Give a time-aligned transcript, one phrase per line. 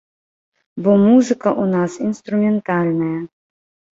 [0.85, 3.19] Бо музыка ў нас інструментальная.